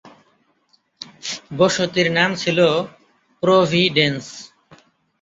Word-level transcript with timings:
বসতির 1.57 2.07
নাম 2.17 2.29
ছিল 2.35 2.59
"প্রভিডেন্স।" 3.43 4.23